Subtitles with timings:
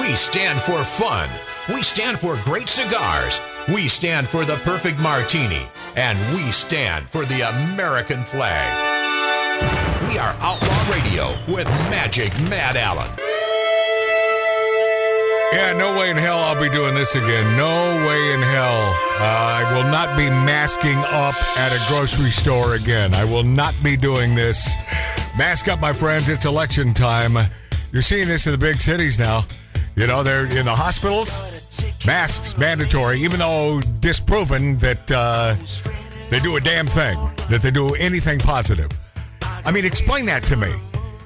[0.00, 1.28] We stand for fun.
[1.72, 3.40] We stand for great cigars.
[3.68, 5.66] We stand for the perfect martini.
[5.94, 8.68] And we stand for the American flag.
[10.08, 13.10] We are Outlaw Radio with Magic Matt Allen.
[15.52, 17.56] Yeah, no way in hell I'll be doing this again.
[17.56, 18.94] No way in hell.
[19.18, 23.14] Uh, I will not be masking up at a grocery store again.
[23.14, 24.68] I will not be doing this.
[25.38, 26.28] Mask up, my friends.
[26.28, 27.50] It's election time.
[27.92, 29.46] You're seeing this in the big cities now.
[29.96, 31.42] You know, they're in the hospitals.
[32.06, 35.56] Masks mandatory, even though disproven that uh,
[36.30, 38.90] they do a damn thing, that they do anything positive.
[39.40, 40.72] I mean, explain that to me.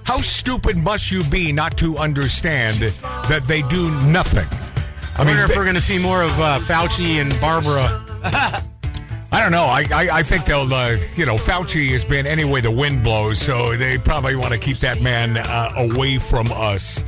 [0.05, 4.47] How stupid must you be not to understand that they do nothing?
[5.19, 8.01] I, wonder if we're going to see more of uh, Fauci and Barbara.
[9.33, 9.65] I don't know.
[9.65, 13.03] I, I, I think they'll, uh, you know, Fauci has been any way the wind
[13.03, 17.05] blows, so they probably want to keep that man uh, away from us.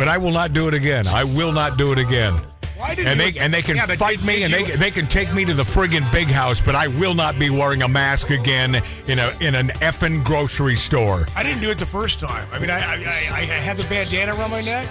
[0.00, 1.06] But I will not do it again.
[1.06, 2.32] I will not do it again.
[2.78, 4.66] Why did and you- they and they can Yeah, fight did- me did and you-
[4.68, 7.50] they they can take me to the friggin' big house, but I will not be
[7.50, 11.28] wearing a mask again in a in an effing grocery store.
[11.36, 12.48] I didn't do it the first time.
[12.50, 12.94] I mean, I I,
[13.30, 14.88] I, I had the bandana around my neck,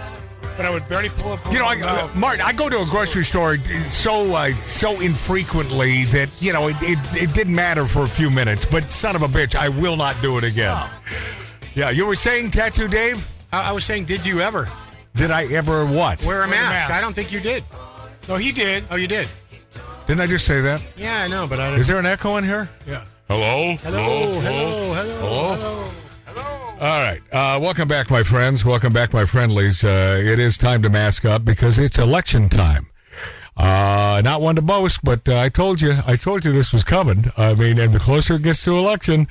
[0.55, 1.39] but I would barely pull up.
[1.51, 2.07] You know, I, uh.
[2.13, 3.57] Martin, I go to a grocery store
[3.89, 8.29] so uh, so infrequently that you know it, it, it didn't matter for a few
[8.29, 8.63] minutes.
[8.63, 10.77] But son of a bitch, I will not do it again.
[11.73, 13.27] Yeah, you were saying tattoo, Dave?
[13.51, 14.69] I, I was saying, did you ever
[15.15, 16.23] Did I ever what?
[16.23, 16.69] wear a Wear a mask?
[16.71, 16.91] mask.
[16.93, 17.63] I don't think you did.
[18.27, 18.85] no, he did.
[18.89, 19.27] Oh, you did.
[20.07, 20.81] Didn't I just say that?
[20.97, 22.69] Yeah, I know, but I Is there an echo in here?
[22.87, 23.05] Yeah.
[23.27, 23.75] Hello?
[23.83, 25.91] Hello, hello, hello,
[26.25, 26.45] Hello?
[26.81, 27.21] All right.
[27.31, 28.63] Uh, welcome back, my friends.
[28.65, 29.83] Welcome back, my friendlies.
[29.83, 32.87] Uh, it is time to mask up because it's election time.
[33.57, 36.83] Uh, not one to boast, but uh, I told you, I told you this was
[36.85, 37.25] coming.
[37.37, 39.27] I mean, and the closer it gets to election,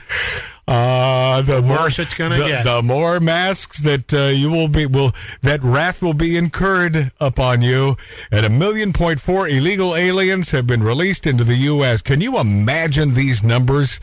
[0.69, 2.64] uh, the, more worse it's gonna get.
[2.64, 7.62] The more masks that uh, you will be, will that wrath will be incurred upon
[7.62, 7.97] you.
[8.30, 12.02] And a million point four illegal aliens have been released into the U.S.
[12.02, 13.98] Can you imagine these numbers?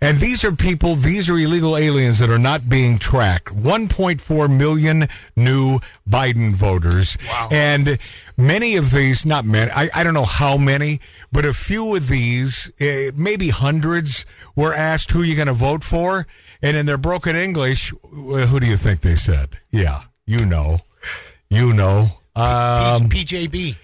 [0.00, 3.54] And these are people, these are illegal aliens that are not being tracked.
[3.54, 7.16] 1.4 million new Biden voters.
[7.28, 7.48] Wow.
[7.52, 7.98] And
[8.40, 12.08] many of these, not many, I, I don't know how many, but a few of
[12.08, 16.26] these, uh, maybe hundreds, were asked who you're going to vote for.
[16.62, 19.58] And in their broken English, wh- who do you think they said?
[19.70, 20.80] Yeah, you know.
[21.48, 22.10] You know.
[22.36, 23.76] Um, PJB.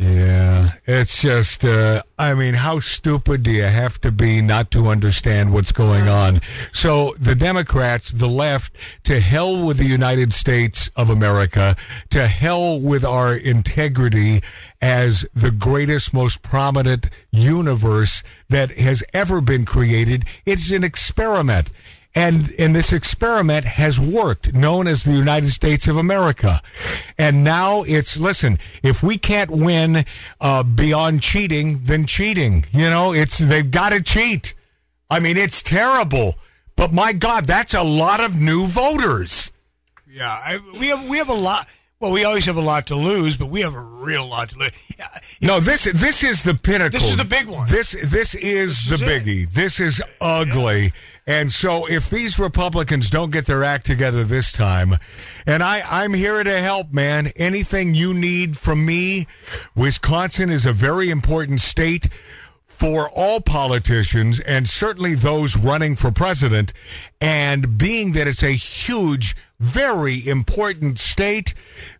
[0.00, 4.88] Yeah, it's just, uh, I mean, how stupid do you have to be not to
[4.88, 6.40] understand what's going on?
[6.72, 8.74] So the Democrats, the left,
[9.04, 11.76] to hell with the United States of America,
[12.08, 14.42] to hell with our integrity
[14.80, 20.24] as the greatest, most prominent universe that has ever been created.
[20.46, 21.68] It's an experiment.
[22.14, 26.60] And and this experiment has worked, known as the United States of America.
[27.16, 30.04] And now it's listen, if we can't win
[30.40, 32.66] uh, beyond cheating, then cheating.
[32.72, 34.54] You know, it's they've got to cheat.
[35.08, 36.34] I mean, it's terrible.
[36.74, 39.52] But my God, that's a lot of new voters.
[40.08, 41.68] Yeah, I, we have we have a lot.
[42.00, 44.58] Well, we always have a lot to lose, but we have a real lot to
[44.58, 44.70] lose.
[44.98, 45.06] Yeah,
[45.42, 46.98] No, this this is the pinnacle.
[46.98, 47.68] This is the big one.
[47.68, 49.24] This this is This the is it.
[49.24, 49.50] biggie.
[49.52, 50.92] This is ugly.
[51.26, 54.96] And so if these Republicans don't get their act together this time,
[55.46, 57.28] and I I'm here to help, man.
[57.36, 59.26] Anything you need from me,
[59.76, 62.08] Wisconsin is a very important state
[62.66, 66.72] for all politicians and certainly those running for president.
[67.20, 71.54] And being that it's a huge, very important state,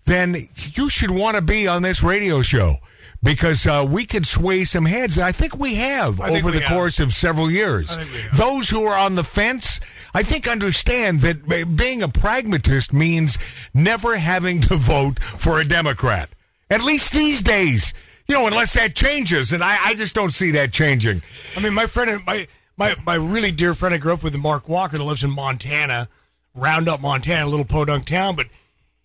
[0.07, 2.79] then you should want to be on this radio show
[3.23, 5.19] because uh, we could sway some heads.
[5.19, 6.77] I think we have think over we the have.
[6.77, 7.91] course of several years.
[7.93, 8.37] I think we have.
[8.37, 9.79] Those who are on the fence,
[10.15, 13.39] I think, understand that being a pragmatist means
[13.75, 16.31] never having to vote for a Democrat.
[16.71, 17.93] At least these days.
[18.27, 21.21] You know, unless that changes, and I, I just don't see that changing.
[21.57, 22.47] I mean, my friend, my
[22.77, 26.09] my my really dear friend I grew up with, Mark Walker, that lives in Montana,
[26.55, 28.37] Roundup, Montana, a little podunk town.
[28.37, 28.47] But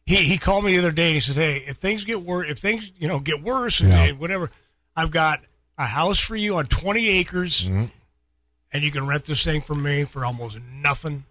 [0.06, 2.50] he he called me the other day and he said, "Hey, if things get worse,
[2.50, 4.12] if things you know get worse and, Yeah.
[4.12, 4.52] whatever,
[4.96, 5.42] I've got
[5.78, 7.86] a house for you on twenty acres, Mm-hmm.
[8.72, 11.26] and you can rent this thing from me for almost nothing.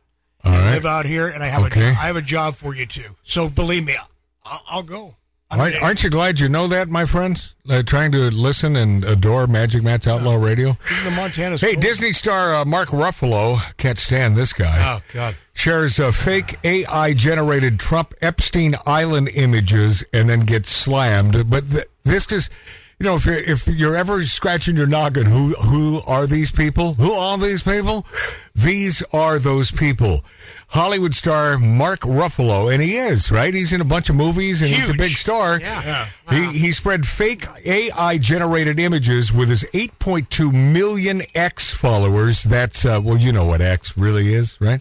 [0.45, 0.71] All I right.
[0.75, 1.87] live out here, and I have Okay.
[1.87, 3.15] a I have a job for you too.
[3.25, 3.97] So believe me,
[4.45, 5.17] I'll, I'll go.
[5.51, 7.55] Aren't, aren't you glad you know that, my friends?
[7.69, 10.77] Uh, trying to listen and adore Magic Matt's Outlaw Radio.
[11.05, 11.83] the Montana's Hey, cool.
[11.83, 14.97] Disney star uh, Mark Ruffalo can't stand this guy.
[14.97, 15.37] Oh God.
[15.53, 21.49] shares uh, fake AI generated Trump Epstein Island images and then gets slammed.
[21.49, 22.51] But th- this is,
[22.99, 26.95] you know, if you're, if you're ever scratching your noggin, who who are these people?
[26.95, 28.07] Who are these people?
[28.55, 30.25] These are those people.
[30.69, 33.55] Hollywood star Mark Ruffalo, and he is right.
[33.55, 35.61] He's in a bunch of movies, and he's a big star.
[35.61, 36.09] Yeah.
[36.31, 42.43] He he spread fake AI generated images with his 8.2 million X followers.
[42.43, 44.81] That's uh, well, you know what X really is, right?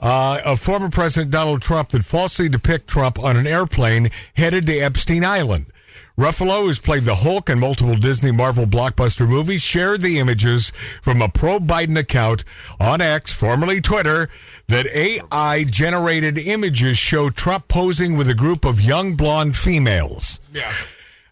[0.00, 4.78] Uh, of former President Donald Trump that falsely depict Trump on an airplane headed to
[4.78, 5.66] Epstein Island.
[6.18, 11.22] Ruffalo, who's played the Hulk in multiple Disney Marvel blockbuster movies, shared the images from
[11.22, 12.44] a pro Biden account
[12.78, 14.28] on X, formerly Twitter,
[14.68, 20.38] that AI generated images show Trump posing with a group of young blonde females.
[20.52, 20.70] Yeah.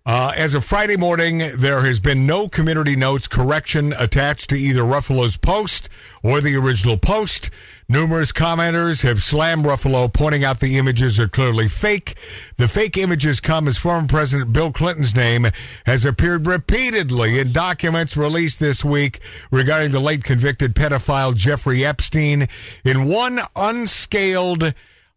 [0.06, 4.81] Uh, as of Friday morning, there has been no community notes correction attached to either
[4.81, 5.91] Ruffalo's post
[6.23, 7.50] or the original post.
[7.90, 12.14] Numerous commenters have slammed Ruffalo, pointing out the images are clearly fake.
[12.56, 15.48] The fake images come as former President Bill Clinton's name
[15.87, 19.19] has appeared repeatedly in documents released this week
[19.50, 22.46] regarding the late convicted pedophile Jeffrey Epstein.
[22.84, 24.72] In one unscaled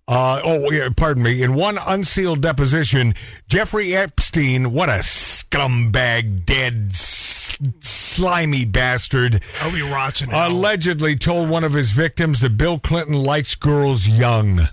[0.07, 1.41] uh, oh, yeah, pardon me.
[1.43, 3.13] In one unsealed deposition,
[3.47, 10.51] Jeffrey Epstein, what a scumbag, dead, s- slimy bastard, I hope he rots in hell.
[10.51, 14.67] allegedly told one of his victims that Bill Clinton likes girls young.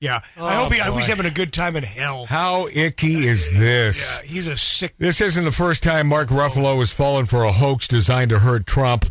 [0.00, 0.20] yeah.
[0.36, 2.26] I Oh, hope he, I hope he's having a good time in hell.
[2.26, 4.00] How icky is this?
[4.00, 4.94] Yeah, he's a sick.
[4.98, 8.66] This isn't the first time Mark Ruffalo has fallen for a hoax designed to hurt
[8.66, 9.06] Trump.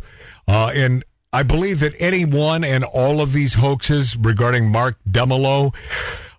[0.48, 1.04] Uh, and
[1.34, 5.74] I believe that any one and all of these hoaxes regarding Mark Demelo,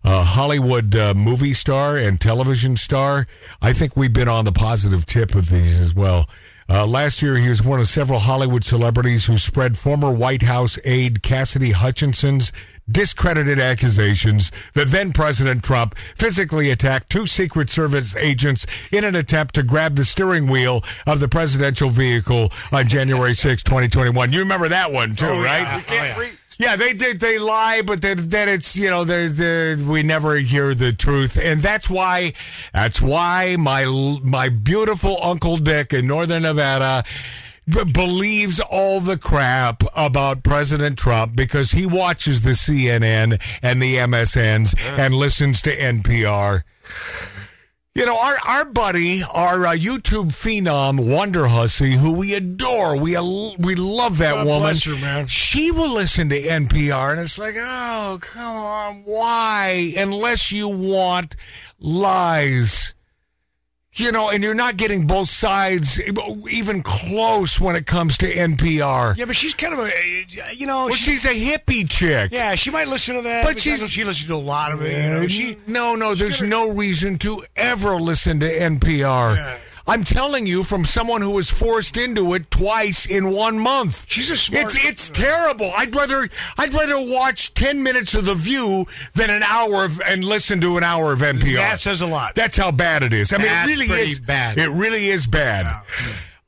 [0.04, 3.26] uh, Hollywood uh, movie star and television star,
[3.60, 6.30] I think we've been on the positive tip of these as well.
[6.70, 10.78] Uh, last year, he was one of several Hollywood celebrities who spread former White House
[10.84, 12.54] aide Cassidy Hutchinson's
[12.92, 19.56] discredited accusations that then President Trump physically attacked two Secret Service agents in an attempt
[19.56, 24.34] to grab the steering wheel of the presidential vehicle on January 6, 2021.
[24.34, 25.62] You remember that one too, Oh, right?
[25.62, 25.82] Oh, yeah.
[26.14, 26.30] Can't yeah.
[26.60, 27.20] Yeah, they did.
[27.20, 31.36] They lie, but then, then it's you know there's there we never hear the truth,
[31.36, 32.34] and that's why
[32.72, 33.86] that's why my
[34.22, 37.04] my beautiful Uncle Dick in Northern Nevada
[37.68, 43.96] b- believes all the crap about President Trump because he watches the CNN and the
[43.98, 46.64] MSNs and listens to NPR.
[47.96, 53.16] You know, our our buddy, our uh, YouTube phenom, Wonder Hussy, who we adore, we
[53.16, 54.62] al- we love that God woman.
[54.62, 55.28] bless her, man.
[55.28, 59.94] She will listen to NPR, and it's like, oh, come on, why?
[59.96, 61.36] Unless you want
[61.80, 62.96] lies.
[63.96, 69.16] You know, and you're not getting both sides even close when it comes to NPR.
[69.16, 72.32] Yeah, but she's kind of a, uh, you know, Well, she, she's a hippie chick.
[72.32, 74.82] yeah, she might listen to that, But but she's- she listens to a lot of
[74.82, 74.94] it.
[75.04, 79.36] You know, she no, no, there's no reason to ever listen to NPR.
[79.36, 79.58] Yeah.
[79.86, 84.06] I'm telling you from someone who was forced into it twice in one month.
[84.08, 85.74] She's a smart- It's it's terrible.
[85.76, 90.24] I'd rather I'd rather watch 10 minutes of The View than an hour of, and
[90.24, 91.56] listen to an hour of NPR.
[91.58, 92.34] That says a lot.
[92.36, 93.34] That's how bad it is.
[93.34, 94.58] I mean, That's it really is bad.
[94.58, 95.66] It really is bad.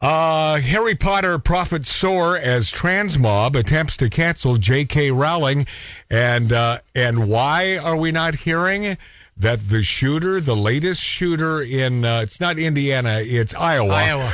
[0.01, 5.11] Uh, Harry Potter profits soar as trans mob attempts to cancel J.K.
[5.11, 5.65] Rowling,
[6.09, 8.97] and uh, and why are we not hearing
[9.37, 13.93] that the shooter, the latest shooter in uh, it's not Indiana, it's Iowa.
[13.93, 14.33] Iowa.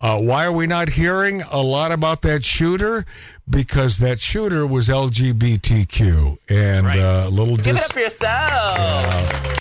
[0.00, 3.04] Uh, why are we not hearing a lot about that shooter?
[3.48, 9.59] Because that shooter was LGBTQ and uh, a little Give dis- it up for yourself.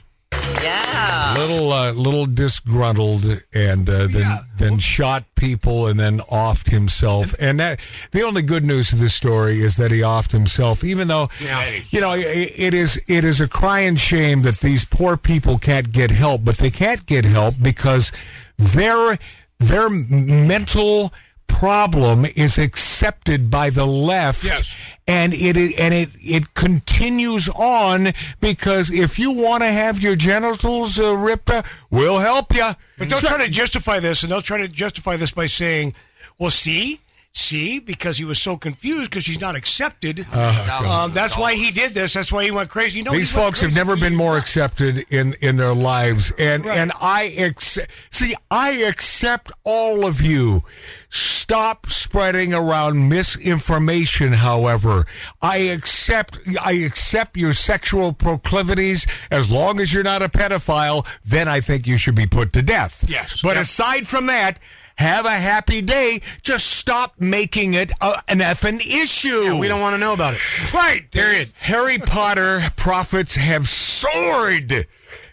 [0.62, 1.36] Yeah.
[1.38, 7.60] little uh, little disgruntled and uh, then then shot people and then offed himself and
[7.60, 7.80] that
[8.12, 11.80] the only good news of this story is that he offed himself even though yeah.
[11.90, 15.92] you know it, it is it is a crying shame that these poor people can't
[15.92, 18.12] get help but they can't get help because
[18.58, 19.18] their
[19.60, 21.14] their mental
[21.50, 24.72] problem is accepted by the left Yes.
[25.08, 31.00] and it and it it continues on because if you want to have your genitals
[31.00, 32.70] uh, ripped out, we'll help you.
[32.98, 35.94] But they'll try to justify this, and they'll try to justify this by saying,
[36.38, 37.02] "Well, see,
[37.34, 40.28] see, because he was so confused because he's not accepted.
[40.34, 42.14] um, that's why he did this.
[42.14, 42.98] That's why he went crazy.
[43.00, 46.78] You know, These folks have never been more accepted in in their lives, and Right.
[46.78, 47.90] and I accept.
[48.12, 50.64] See, I accept all of you.
[51.10, 54.34] Stop spreading around misinformation.
[54.34, 55.06] However,
[55.42, 61.06] I accept I accept your sexual proclivities as long as you're not a pedophile.
[61.26, 63.06] Then I think you should be put to death.
[63.08, 63.40] Yes.
[63.42, 64.60] but aside from that.
[65.00, 66.20] Have a happy day.
[66.42, 69.58] Just stop making it a, an effing issue.
[69.58, 70.74] We don't want to know about it.
[70.74, 71.10] Right.
[71.10, 71.54] Period.
[71.60, 74.88] Harry Potter profits have soared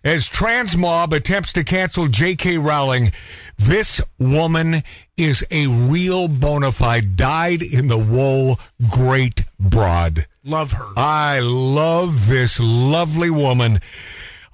[0.04, 2.58] as trans mob attempts to cancel J.K.
[2.58, 3.10] Rowling.
[3.58, 4.84] This woman
[5.16, 10.28] is a real bona fide, dyed in the wool great broad.
[10.44, 10.92] Love her.
[10.96, 13.80] I love this lovely woman.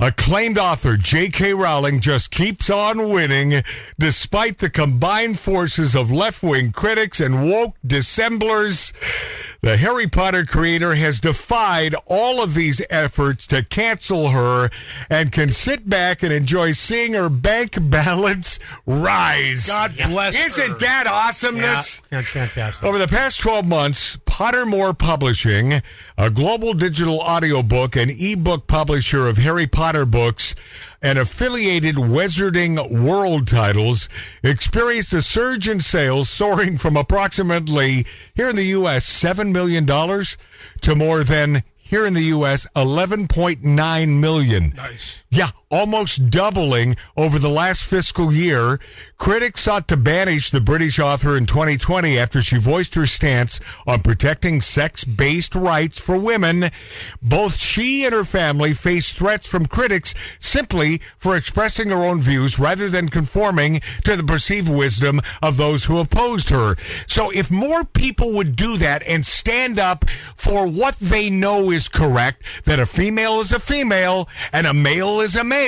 [0.02, 1.54] Acclaimed author J.K.
[1.54, 3.62] Rowling just keeps on winning
[4.00, 8.92] despite the combined forces of left wing critics and woke dissemblers.
[9.62, 14.70] The Harry Potter creator has defied all of these efforts to cancel her
[15.08, 19.68] and can sit back and enjoy seeing her bank balance rise.
[19.68, 20.46] God bless her.
[20.46, 22.02] Isn't that awesomeness?
[22.10, 22.82] That's fantastic.
[22.82, 25.80] Over the past 12 months, Pottermore Publishing,
[26.18, 30.56] a global digital audiobook and ebook publisher of Harry Potter books
[31.02, 34.08] and affiliated Wizarding World titles,
[34.42, 40.94] experienced a surge in sales soaring from approximately, here in the U.S., $7 million to
[40.94, 44.72] more than, here in the U.S., 11.9 million.
[44.76, 45.18] Nice.
[45.30, 48.78] Yeah, almost doubling over the last fiscal year.
[49.16, 54.02] Critics sought to banish the British author in 2020 after she voiced her stance on
[54.02, 56.70] protecting sex based rights for women.
[57.22, 62.58] Both she and her family face threats from critics simply for expressing her own views
[62.58, 66.76] rather than conforming to the perceived wisdom of those who opposed her.
[67.06, 70.04] So if more people would do that and stand up
[70.36, 75.20] for what they know is correct, that a female is a female and a male
[75.20, 75.61] is a male,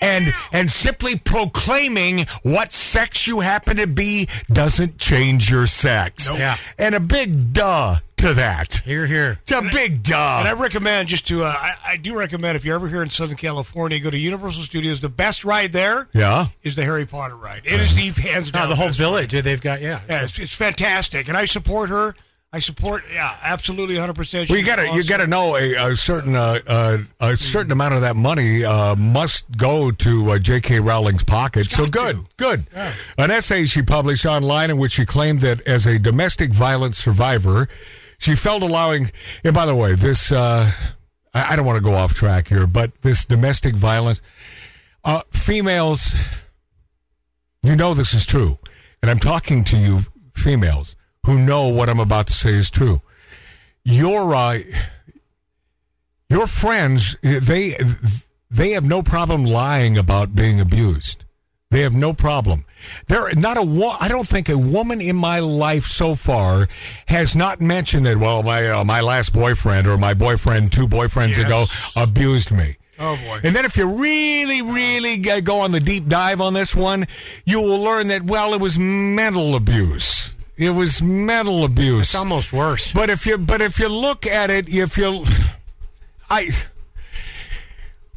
[0.00, 6.28] and and simply proclaiming what sex you happen to be doesn't change your sex.
[6.32, 6.56] Yeah.
[6.78, 8.82] And a big duh to that.
[8.84, 9.38] Here, here.
[9.42, 10.36] It's a big duh.
[10.40, 13.10] And I recommend just to, uh, I, I do recommend if you're ever here in
[13.10, 15.00] Southern California, go to Universal Studios.
[15.00, 16.48] The best ride there is yeah.
[16.62, 17.62] is the Harry Potter ride.
[17.64, 18.68] It is the hands No, down.
[18.70, 19.80] the whole village they've got.
[19.80, 20.00] Yeah.
[20.08, 22.14] Yeah, it's, it's fantastic, and I support her.
[22.50, 24.48] I support, yeah, absolutely, hundred percent.
[24.48, 28.00] Well, you gotta you gotta know a, a certain uh, uh, a certain amount of
[28.00, 30.80] that money uh, must go to uh, J.K.
[30.80, 31.68] Rowling's pocket.
[31.68, 32.26] So good, to.
[32.38, 32.66] good.
[33.18, 37.68] An essay she published online in which she claimed that as a domestic violence survivor,
[38.16, 39.12] she felt allowing.
[39.44, 40.72] And by the way, this uh,
[41.34, 44.22] I, I don't want to go off track here, but this domestic violence,
[45.04, 46.14] uh, females,
[47.62, 48.56] you know this is true,
[49.02, 50.00] and I'm talking to you,
[50.32, 50.96] females
[51.28, 53.02] who know what I'm about to say is true.
[53.84, 54.60] Your uh,
[56.30, 57.76] your friends they
[58.50, 61.24] they have no problem lying about being abused.
[61.70, 62.64] They have no problem.
[63.08, 66.66] There, not a wo- I don't think a woman in my life so far
[67.08, 68.16] has not mentioned that.
[68.16, 71.44] Well, my uh, my last boyfriend or my boyfriend two boyfriends Yes.
[71.46, 72.76] ago abused me.
[72.98, 73.40] Oh boy.
[73.44, 77.06] And then if you really, really go on the deep dive on this one,
[77.44, 80.34] you will learn that well, it was mental abuse.
[80.58, 82.08] It was mental abuse.
[82.08, 82.92] It's almost worse.
[82.92, 85.24] But if you but if you look at it, if you,
[86.28, 86.50] I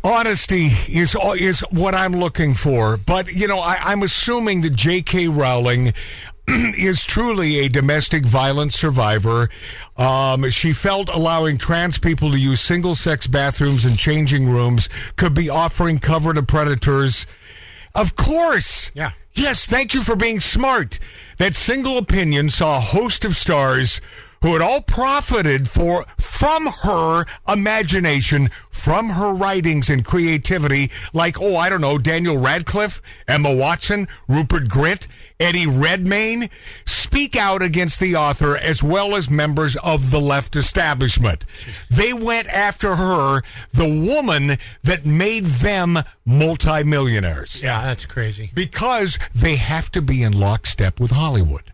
[0.04, 2.98] honesty is is what I'm looking for.
[2.98, 5.28] But you know, I, I'm assuming that J.K.
[5.28, 5.94] Rowling
[6.48, 9.50] is truly a domestic violence survivor.
[9.98, 15.36] Um, she felt allowing trans people to use single sex bathrooms and changing rooms could
[15.36, 17.28] be offering cover to predators.
[17.96, 18.92] Of course.
[18.94, 19.12] Yeah.
[19.34, 21.00] Yes, thank you for being smart.
[21.38, 24.02] That single opinion saw a host of stars
[24.42, 31.56] who had all profited for from her imagination, from her writings and creativity, like oh,
[31.56, 35.08] I don't know, Daniel Radcliffe, Emma Watson, Rupert Grint,
[35.40, 36.50] Eddie Redmayne,
[36.86, 41.46] speak out against the author as well as members of the left establishment.
[41.90, 48.52] They went after her, the woman that made them multimillionaires Yeah, that's crazy.
[48.54, 51.72] because they have to be in lockstep with Hollywood.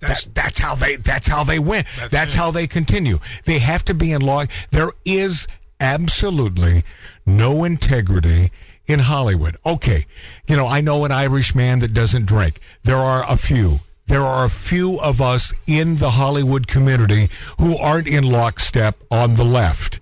[0.00, 0.96] That's- That, that's how they.
[0.96, 1.84] That's how they win.
[1.98, 3.18] That's, That's how they continue.
[3.44, 4.48] They have to be in lock.
[4.70, 5.48] There is
[5.80, 6.84] absolutely
[7.26, 8.50] no integrity
[8.86, 9.56] in Hollywood.
[9.66, 10.06] Okay,
[10.46, 12.60] you know I know an Irish man that doesn't drink.
[12.84, 13.80] There are a few.
[14.06, 17.28] There are a few of us in the Hollywood community
[17.60, 20.00] who aren't in lockstep on the left,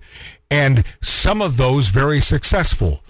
[0.49, 3.03] and some of those very successful.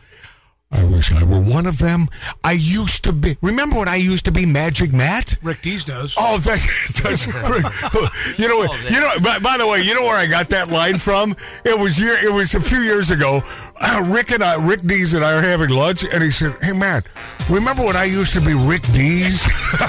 [0.69, 2.09] I wish I were one of them.
[2.43, 3.37] I used to be.
[3.41, 5.37] Remember when I used to be Magic Matt?
[5.41, 6.13] Rick Dees does.
[6.17, 6.65] Oh, that's,
[7.01, 8.73] that's you know.
[8.89, 9.19] You know.
[9.23, 11.37] By, by the way, you know where I got that line from?
[11.63, 12.17] It was year.
[12.21, 13.43] It was a few years ago.
[13.79, 16.73] Uh, Rick and I, Rick Dees and I are having lunch, and he said, "Hey,
[16.73, 17.07] Matt,
[17.49, 19.47] remember when I used to be Rick Dees?"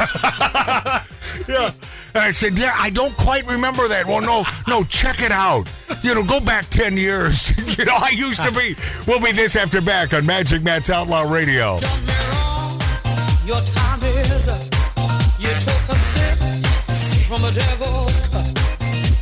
[1.48, 1.72] yeah.
[2.18, 5.70] And I said, "Yeah, I don't quite remember that." Well, no, no, check it out.
[6.02, 7.56] You know, go back ten years.
[7.78, 8.74] you know, I used to be.
[9.06, 11.78] We'll be this after back on Magic Matt's Outlaw Radio.
[11.78, 12.80] Done me wrong.
[13.46, 14.58] Your time is up.
[15.38, 16.38] You took a sip
[17.30, 18.50] from the devil's cup.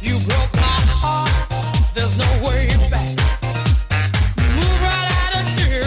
[0.00, 1.92] You broke my heart.
[1.94, 3.12] There's no way back.
[4.56, 5.84] Move right out of here.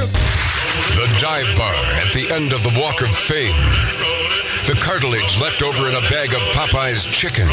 [0.94, 1.74] The dive bar
[2.06, 3.99] at the end of the Walk of Fame.
[4.70, 7.48] The cartilage left over in a bag of Popeye's chicken.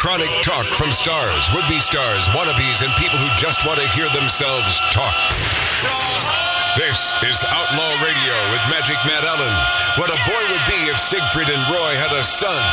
[0.00, 4.08] chronic talk from stars, would be stars, wannabes, and people who just want to hear
[4.08, 5.12] themselves talk.
[6.80, 9.52] This is Outlaw Radio with Magic Matt Allen.
[10.00, 12.64] What a boy would be if Siegfried and Roy had a son.